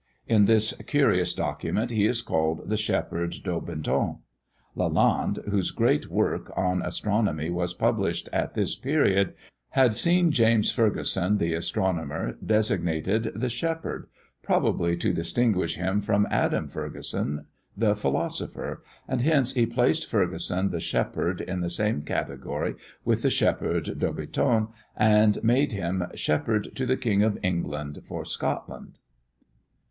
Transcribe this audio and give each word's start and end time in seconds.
In 0.25 0.45
this 0.45 0.73
curious 0.87 1.31
document, 1.35 1.91
he 1.91 2.07
is 2.07 2.23
called 2.23 2.67
the 2.67 2.75
Shepherd 2.75 3.35
Daubenton. 3.43 4.17
Lalande, 4.75 5.47
whose 5.51 5.69
great 5.69 6.07
work 6.07 6.51
on 6.57 6.81
astronomy 6.81 7.51
was 7.51 7.75
published 7.75 8.27
at 8.33 8.55
this 8.55 8.75
period, 8.75 9.35
had 9.69 9.93
seen 9.93 10.31
James 10.31 10.71
Ferguson 10.71 11.37
(the 11.37 11.53
astronomer) 11.53 12.35
designated 12.43 13.31
the 13.35 13.47
Shepherd, 13.47 14.07
probably 14.41 14.97
to 14.97 15.13
distinguish 15.13 15.75
him 15.75 16.01
from 16.01 16.27
Adam 16.31 16.67
Ferguson 16.67 17.45
the 17.77 17.95
Philosopher, 17.95 18.83
and 19.07 19.21
hence 19.21 19.53
he 19.53 19.67
placed 19.67 20.09
Ferguson 20.09 20.71
the 20.71 20.79
Shepherd 20.79 21.41
in 21.41 21.59
the 21.59 21.69
same 21.69 22.01
category 22.01 22.73
with 23.05 23.21
the 23.21 23.29
Shepherd 23.29 23.99
Daubenton, 23.99 24.69
and 24.97 25.37
made 25.43 25.73
him 25.73 26.07
"Shepherd 26.15 26.75
to 26.75 26.87
the 26.87 26.97
King 26.97 27.21
of 27.21 27.37
England 27.43 28.01
for 28.03 28.25
Scotland!" 28.25 28.97